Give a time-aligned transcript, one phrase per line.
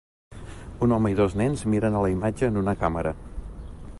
[0.85, 3.15] Un home i dos nens miren a la imatge en una càmera